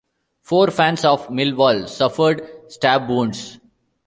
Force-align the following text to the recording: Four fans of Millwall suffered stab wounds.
Four 0.41 0.71
fans 0.71 1.05
of 1.05 1.27
Millwall 1.27 1.87
suffered 1.87 2.49
stab 2.71 3.07
wounds. 3.07 3.59